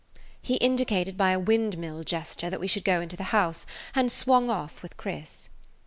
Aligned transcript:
He 0.41 0.55
indicated 0.55 1.15
by 1.15 1.29
a 1.29 1.37
windmill 1.39 2.03
gesture 2.03 2.49
that 2.49 2.59
we 2.59 2.65
should 2.65 2.83
go 2.83 3.01
into 3.01 3.15
the 3.15 3.25
house, 3.25 3.67
and 3.93 4.11
swung 4.11 4.49
off 4.49 4.81
with 4.81 4.97
Chris. 4.97 5.49